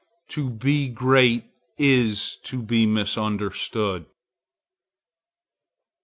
To 0.29 0.49
be 0.49 0.87
great 0.87 1.43
is 1.77 2.37
to 2.45 2.63
be 2.63 2.87
misunderstood. 2.87 4.07